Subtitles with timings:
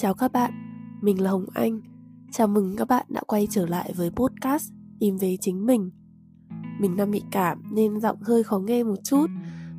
[0.00, 0.52] Chào các bạn,
[1.00, 1.80] mình là Hồng Anh.
[2.32, 5.90] Chào mừng các bạn đã quay trở lại với podcast Tìm về chính mình.
[6.80, 9.26] Mình đang bị cảm nên giọng hơi khó nghe một chút,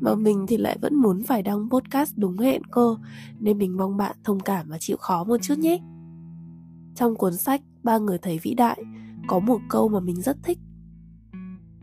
[0.00, 2.98] mà mình thì lại vẫn muốn phải đăng podcast đúng hẹn cô,
[3.40, 5.78] nên mình mong bạn thông cảm và chịu khó một chút nhé.
[6.94, 8.82] Trong cuốn sách Ba người thầy vĩ đại
[9.26, 10.58] có một câu mà mình rất thích.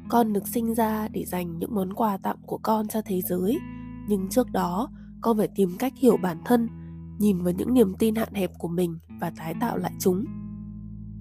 [0.09, 3.59] Con được sinh ra để dành những món quà tặng của con cho thế giới,
[4.07, 4.89] nhưng trước đó
[5.21, 6.67] con phải tìm cách hiểu bản thân
[7.21, 10.25] nhìn vào những niềm tin hạn hẹp của mình và tái tạo lại chúng.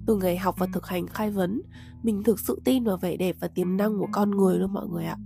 [0.05, 1.61] Từ ngày học và thực hành khai vấn,
[2.03, 4.87] mình thực sự tin vào vẻ đẹp và tiềm năng của con người luôn mọi
[4.87, 5.17] người ạ.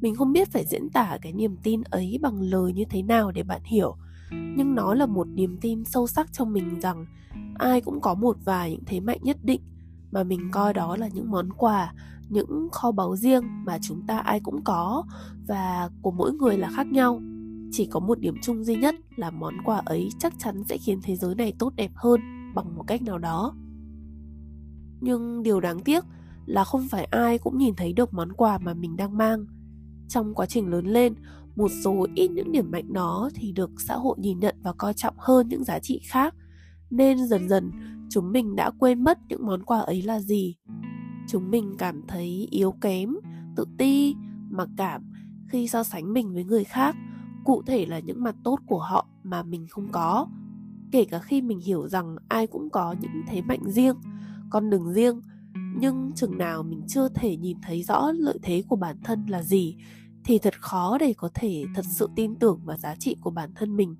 [0.00, 3.32] Mình không biết phải diễn tả cái niềm tin ấy bằng lời như thế nào
[3.32, 3.96] để bạn hiểu,
[4.30, 7.06] nhưng nó là một niềm tin sâu sắc trong mình rằng
[7.54, 9.60] ai cũng có một vài những thế mạnh nhất định,
[10.10, 11.94] mà mình coi đó là những món quà,
[12.28, 15.04] những kho báu riêng mà chúng ta ai cũng có
[15.46, 17.20] và của mỗi người là khác nhau
[17.72, 21.00] chỉ có một điểm chung duy nhất là món quà ấy chắc chắn sẽ khiến
[21.02, 22.20] thế giới này tốt đẹp hơn
[22.54, 23.54] bằng một cách nào đó.
[25.00, 26.04] Nhưng điều đáng tiếc
[26.46, 29.46] là không phải ai cũng nhìn thấy được món quà mà mình đang mang.
[30.08, 31.14] Trong quá trình lớn lên,
[31.56, 34.94] một số ít những điểm mạnh đó thì được xã hội nhìn nhận và coi
[34.94, 36.34] trọng hơn những giá trị khác,
[36.90, 37.70] nên dần dần
[38.10, 40.56] chúng mình đã quên mất những món quà ấy là gì.
[41.28, 43.14] Chúng mình cảm thấy yếu kém,
[43.56, 44.14] tự ti,
[44.50, 45.12] mặc cảm
[45.48, 46.96] khi so sánh mình với người khác
[47.44, 50.26] cụ thể là những mặt tốt của họ mà mình không có.
[50.92, 53.96] Kể cả khi mình hiểu rằng ai cũng có những thế mạnh riêng,
[54.50, 55.20] con đường riêng,
[55.78, 59.42] nhưng chừng nào mình chưa thể nhìn thấy rõ lợi thế của bản thân là
[59.42, 59.76] gì,
[60.24, 63.50] thì thật khó để có thể thật sự tin tưởng vào giá trị của bản
[63.54, 63.96] thân mình.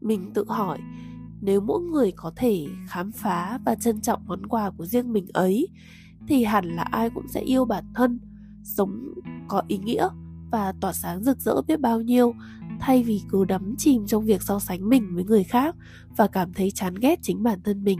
[0.00, 0.78] Mình tự hỏi,
[1.40, 5.26] nếu mỗi người có thể khám phá và trân trọng món quà của riêng mình
[5.32, 5.68] ấy,
[6.28, 8.20] thì hẳn là ai cũng sẽ yêu bản thân,
[8.64, 9.14] sống
[9.48, 10.08] có ý nghĩa
[10.50, 12.34] và tỏa sáng rực rỡ biết bao nhiêu,
[12.80, 15.76] thay vì cứ đắm chìm trong việc so sánh mình với người khác
[16.16, 17.98] và cảm thấy chán ghét chính bản thân mình.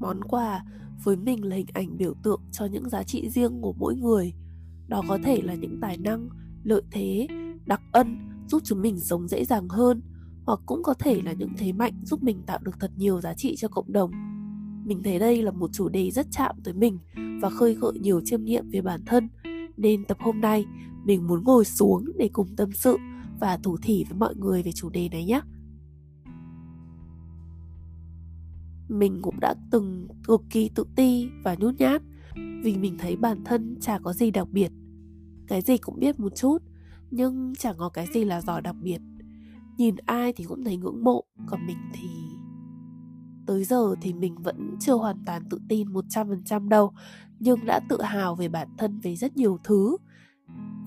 [0.00, 0.64] Món quà
[1.04, 4.34] với mình là hình ảnh biểu tượng cho những giá trị riêng của mỗi người.
[4.88, 6.28] Đó có thể là những tài năng,
[6.62, 7.26] lợi thế,
[7.66, 8.18] đặc ân
[8.48, 10.02] giúp chúng mình sống dễ dàng hơn,
[10.44, 13.34] hoặc cũng có thể là những thế mạnh giúp mình tạo được thật nhiều giá
[13.34, 14.10] trị cho cộng đồng.
[14.84, 16.98] Mình thấy đây là một chủ đề rất chạm tới mình
[17.42, 19.28] và khơi gợi nhiều chiêm nghiệm về bản thân
[19.76, 20.64] nên tập hôm nay
[21.04, 22.96] mình muốn ngồi xuống để cùng tâm sự
[23.40, 25.40] và thủ thỉ với mọi người về chủ đề này nhé.
[28.88, 32.02] Mình cũng đã từng cực kỳ tự ti và nhút nhát
[32.62, 34.72] vì mình thấy bản thân chả có gì đặc biệt.
[35.46, 36.58] Cái gì cũng biết một chút,
[37.10, 39.00] nhưng chẳng có cái gì là giỏi đặc biệt.
[39.78, 42.08] Nhìn ai thì cũng thấy ngưỡng mộ, còn mình thì
[43.46, 46.92] tới giờ thì mình vẫn chưa hoàn toàn tự tin 100% đâu,
[47.38, 49.96] nhưng đã tự hào về bản thân về rất nhiều thứ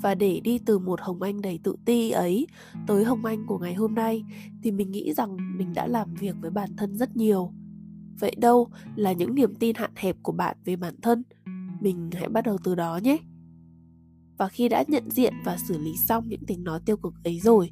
[0.02, 2.47] và để đi từ một Hồng Anh đầy tự ti ấy
[2.88, 4.24] tới Hồng Anh của ngày hôm nay
[4.64, 7.53] thì mình nghĩ rằng mình đã làm việc với bản thân rất nhiều.
[8.20, 11.24] Vậy đâu là những niềm tin hạn hẹp của bạn về bản thân?
[11.81, 13.18] Mình hãy bắt đầu từ đó nhé.
[14.38, 17.40] Và khi đã nhận diện và xử lý xong những tiếng nói tiêu cực ấy
[17.40, 17.72] rồi,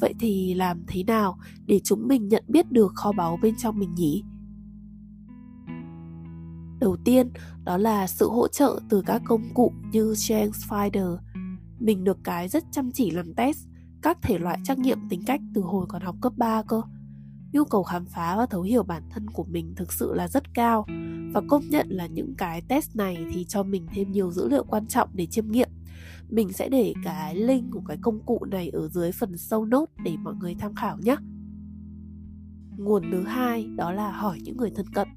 [0.00, 3.78] vậy thì làm thế nào để chúng mình nhận biết được kho báu bên trong
[3.78, 4.24] mình nhỉ?
[6.80, 7.30] Đầu tiên,
[7.64, 11.16] đó là sự hỗ trợ từ các công cụ như Strengthsfinder,
[11.78, 13.58] mình được cái rất chăm chỉ làm test
[14.06, 16.82] các thể loại trắc nghiệm tính cách từ hồi còn học cấp 3 cơ.
[17.52, 20.54] Nhu cầu khám phá và thấu hiểu bản thân của mình thực sự là rất
[20.54, 20.86] cao
[21.32, 24.64] và công nhận là những cái test này thì cho mình thêm nhiều dữ liệu
[24.64, 25.68] quan trọng để chiêm nghiệm.
[26.28, 29.92] Mình sẽ để cái link của cái công cụ này ở dưới phần show note
[30.04, 31.16] để mọi người tham khảo nhé.
[32.76, 35.08] Nguồn thứ hai đó là hỏi những người thân cận.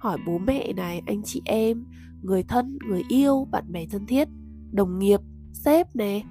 [0.00, 1.84] Hỏi bố mẹ này, anh chị em,
[2.22, 4.28] người thân, người yêu, bạn bè thân thiết,
[4.72, 5.20] đồng nghiệp,
[5.52, 6.22] sếp nè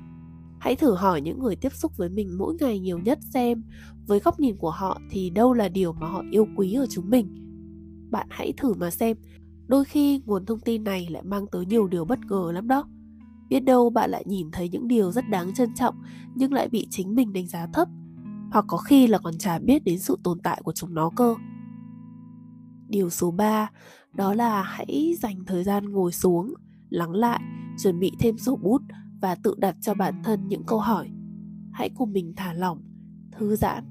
[0.60, 3.64] hãy thử hỏi những người tiếp xúc với mình mỗi ngày nhiều nhất xem
[4.08, 7.10] với góc nhìn của họ thì đâu là điều mà họ yêu quý ở chúng
[7.10, 7.36] mình
[8.12, 9.18] bạn hãy thử mà xem
[9.68, 12.88] đôi khi nguồn thông tin này lại mang tới nhiều điều bất ngờ lắm đó
[13.50, 15.96] biết đâu bạn lại nhìn thấy những điều rất đáng trân trọng,
[16.36, 17.88] nhưng lại bị chính mình đánh giá thấp.
[18.52, 21.36] Hoặc có khi là còn chả biết đến sự tồn tại của chúng nó cơ.
[22.88, 23.70] Điều số 3
[24.14, 26.54] đó là hãy dành thời gian ngồi xuống,
[26.90, 27.42] lắng lại,
[27.84, 28.82] chuẩn bị thêm sổ bút
[29.22, 31.10] và tự đặt cho bản thân những câu hỏi.
[31.72, 32.82] Hãy cùng mình thả lỏng,
[33.32, 33.84] thư giãn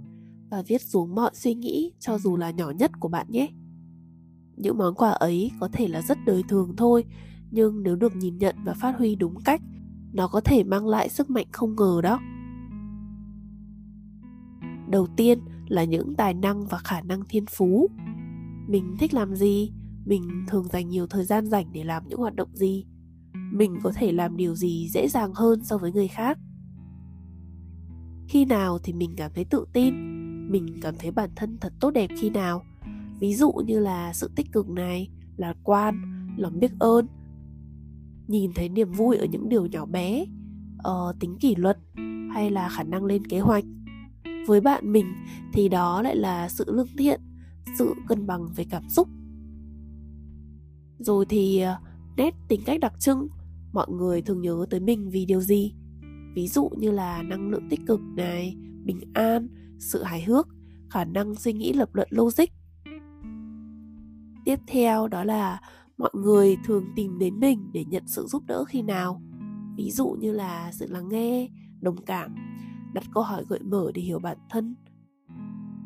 [0.50, 3.48] và viết xuống mọi suy nghĩ cho dù là nhỏ nhất của bạn nhé.
[4.56, 7.04] Những món quà ấy có thể là rất đời thường thôi
[7.54, 9.60] nhưng nếu được nhìn nhận và phát huy đúng cách,
[10.12, 12.20] nó có thể mang lại sức mạnh không ngờ đó.
[14.90, 17.90] Đầu tiên là những tài năng và khả năng thiên phú.
[18.68, 19.72] Mình thích làm gì?
[20.04, 22.86] Mình thường dành nhiều thời gian rảnh để làm những hoạt động gì?
[23.52, 26.38] Mình có thể làm điều gì dễ dàng hơn so với người khác?
[28.28, 29.94] Khi nào thì mình cảm thấy tự tin?
[30.50, 32.62] Mình cảm thấy bản thân thật tốt đẹp khi nào?
[33.20, 35.94] Ví dụ như là sự tích cực này, lạc quan,
[36.36, 37.06] lòng biết ơn
[38.28, 40.26] nhìn thấy niềm vui ở những điều nhỏ bé
[40.88, 41.78] uh, tính kỷ luật
[42.34, 43.64] hay là khả năng lên kế hoạch.
[44.46, 45.06] Với bạn mình
[45.52, 47.20] thì đó lại là sự lương thiện
[47.78, 49.08] sự cân bằng về cảm xúc.
[50.98, 51.76] Rồi thì ờ,
[52.16, 53.28] nét tính cách đặc trưng
[53.72, 55.74] mọi người thường nhớ tới mình vì điều gì?
[56.34, 59.48] Ví dụ như là năng lượng tích cực này bình an
[59.78, 60.48] sự hài hước
[60.90, 62.44] khả năng suy nghĩ lập luận logic.
[64.44, 65.60] Tiếp theo đó là
[65.98, 69.22] mọi người thường tìm đến mình để nhận sự giúp đỡ khi nào?
[69.76, 71.48] Ví dụ như là sự lắng nghe,
[71.80, 72.34] đồng cảm,
[72.94, 74.74] đặt câu hỏi gợi mở để hiểu bản thân.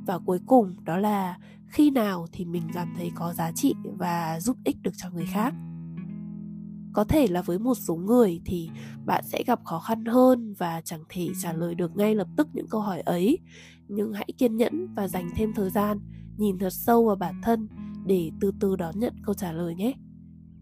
[0.07, 4.41] Và cuối cùng đó là khi nào thì mình cảm thấy có giá trị và
[4.41, 5.55] giúp ích được cho người khác?
[6.93, 8.71] Có thể là với một số người thì
[9.07, 12.49] bạn sẽ gặp khó khăn hơn và chẳng thể trả lời được ngay lập tức
[12.53, 13.39] những câu hỏi ấy.
[13.89, 16.01] Nhưng hãy kiên nhẫn và dành thêm thời gian,
[16.37, 17.69] nhìn thật sâu vào bản thân
[18.09, 19.93] để từ từ đón nhận câu trả lời nhé.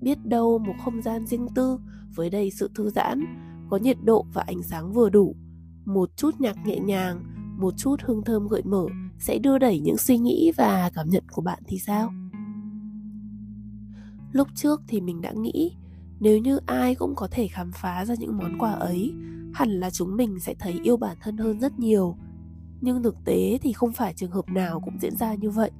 [0.01, 1.79] Biết đâu một không gian riêng tư
[2.15, 3.25] với đầy sự thư giãn,
[3.71, 5.37] có nhiệt độ và ánh sáng vừa đủ,
[5.85, 7.23] một chút nhạc nhẹ nhàng,
[7.59, 8.87] một chút hương thơm gợi mở
[9.19, 12.13] sẽ đưa đẩy những suy nghĩ và cảm nhận của bạn thì sao?
[14.33, 15.77] Lúc trước thì mình đã nghĩ,
[16.21, 19.13] nếu như ai cũng có thể khám phá ra những món quà ấy,
[19.55, 22.17] hẳn là chúng mình sẽ thấy yêu bản thân hơn rất nhiều.
[22.81, 25.71] Nhưng thực tế thì không phải trường hợp nào cũng diễn ra như vậy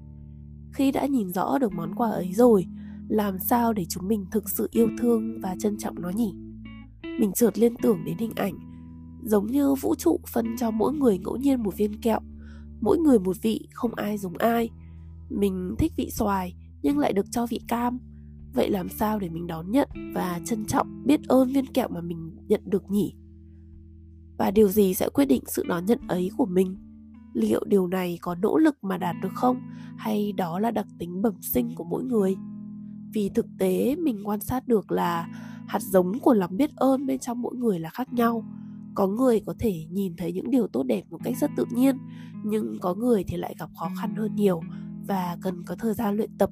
[0.77, 2.67] khi đã nhìn rõ được món quà ấy rồi,
[3.09, 6.35] làm sao để chúng mình thực sự yêu thương và trân trọng nó nhỉ?
[7.19, 8.55] Mình chợt liên tưởng đến hình ảnh,
[9.25, 12.21] giống như vũ trụ phân cho mỗi người ngẫu nhiên một viên kẹo,
[12.81, 14.71] mỗi người một vị, không ai giống ai.
[15.31, 17.99] Mình thích vị xoài, nhưng lại được cho vị cam.
[18.55, 22.01] Vậy làm sao để mình đón nhận và trân trọng biết ơn viên kẹo mà
[22.01, 23.15] mình nhận được nhỉ?
[24.39, 26.86] Và điều gì sẽ quyết định sự đón nhận ấy của mình?
[27.37, 29.61] Liệu điều này có nỗ lực mà đạt được không?
[29.97, 32.37] Hay đó là đặc tính bẩm sinh của mỗi người?
[33.13, 35.29] Vì thực tế, mình quan sát được là
[35.67, 38.45] hạt giống của lòng biết ơn bên trong mỗi người là khác nhau.
[38.95, 41.99] Có người có thể nhìn thấy những điều tốt đẹp một cách rất tự nhiên,
[42.45, 44.61] nhưng có người thì lại gặp khó khăn hơn nhiều
[45.07, 46.51] và cần có thời gian luyện tập.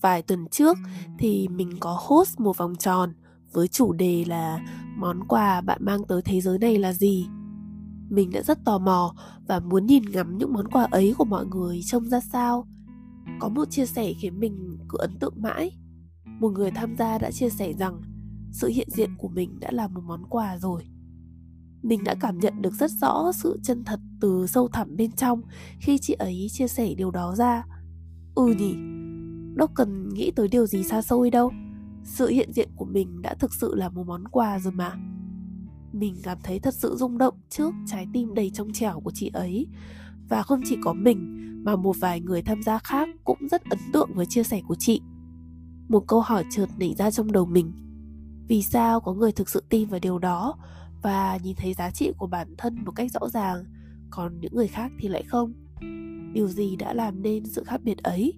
[0.00, 0.78] Vài tuần trước
[1.18, 3.12] thì mình có host một vòng tròn
[3.52, 4.60] với chủ đề là
[4.96, 7.26] món quà bạn mang tới thế giới này là gì?
[8.08, 9.14] Mình đã rất tò mò
[9.48, 12.66] và muốn nhìn ngắm những món quà ấy của mọi người trông ra sao.
[13.40, 15.70] Có một chia sẻ khiến mình cứ ấn tượng mãi.
[16.40, 18.00] Một người tham gia đã chia sẻ rằng
[18.52, 20.82] sự hiện diện của mình đã là một món quà rồi.
[21.82, 25.42] Mình đã cảm nhận được rất rõ sự chân thật từ sâu thẳm bên trong
[25.80, 27.64] khi chị ấy chia sẻ điều đó ra.
[28.34, 28.74] Ừ nhỉ
[29.56, 31.52] đâu cần nghĩ tới điều gì xa xôi đâu.
[32.04, 34.96] Sự hiện diện của mình đã thực sự là một món quà rồi mà
[35.98, 39.30] mình cảm thấy thật sự rung động trước trái tim đầy trong trẻo của chị
[39.34, 39.66] ấy.
[40.28, 43.78] Và không chỉ có mình, mà một vài người tham gia khác cũng rất ấn
[43.92, 45.00] tượng với chia sẻ của chị.
[45.88, 47.72] Một câu hỏi chợt nảy ra trong đầu mình.
[48.48, 50.58] Vì sao có người thực sự tin vào điều đó?
[51.02, 53.64] Và nhìn thấy giá trị của bản thân một cách rõ ràng,
[54.10, 55.52] còn những người khác thì lại không?
[56.32, 58.34] Điều gì đã làm nên sự khác biệt ấy?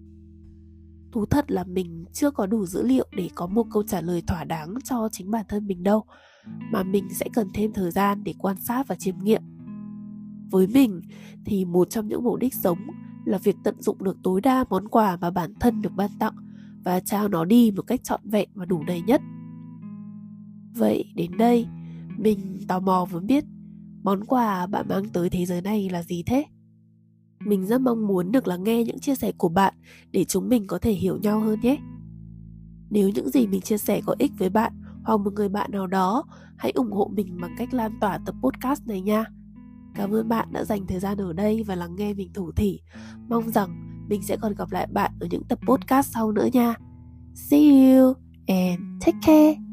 [1.12, 4.22] Thú thật là mình chưa có đủ dữ liệu để có một câu trả lời
[4.26, 6.04] thỏa đáng cho chính bản thân mình đâu
[6.72, 9.42] mà mình sẽ cần thêm thời gian để quan sát và chiêm nghiệm.
[10.50, 11.00] Với mình
[11.44, 12.78] thì một trong những mục đích sống
[13.24, 16.34] là việc tận dụng được tối đa món quà mà bản thân được ban tặng
[16.84, 19.22] và trao nó đi một cách trọn vẹn và đủ đầy nhất.
[20.74, 21.66] Vậy đến đây,
[22.16, 23.44] mình tò mò muốn biết
[24.02, 26.44] món quà bạn mang tới thế giới này là gì thế?
[27.40, 29.74] Mình rất mong muốn được lắng nghe những chia sẻ của bạn
[30.10, 31.78] để chúng mình có thể hiểu nhau hơn nhé.
[32.90, 34.77] Nếu những gì mình chia sẻ có ích với bạn
[35.08, 36.24] hoặc một người bạn nào đó,
[36.56, 39.24] hãy ủng hộ mình bằng cách lan tỏa tập podcast này nha.
[39.94, 42.80] Cảm ơn bạn đã dành thời gian ở đây và lắng nghe mình thủ thỉ.
[43.28, 43.68] Mong rằng
[44.08, 46.74] mình sẽ còn gặp lại bạn ở những tập podcast sau nữa nha.
[47.34, 48.14] See you
[48.46, 49.67] and take care.